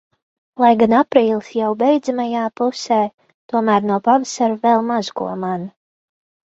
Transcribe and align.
Lai 0.61 0.69
gan 0.83 0.95
aprīlis 0.99 1.51
jau 1.59 1.67
beidzamajā 1.83 2.47
pusē, 2.63 2.99
tomēr 3.55 3.89
no 3.93 4.01
pavasara 4.09 4.61
vēl 4.67 4.87
maz 4.93 5.17
ko 5.21 5.33
mana. 5.49 5.75